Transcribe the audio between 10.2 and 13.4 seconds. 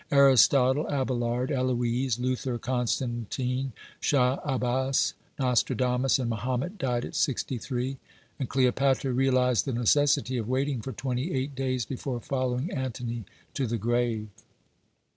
of waiting for twenty eight days before following Antony